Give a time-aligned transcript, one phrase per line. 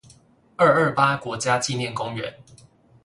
[0.55, 2.33] 二二八國家紀念公園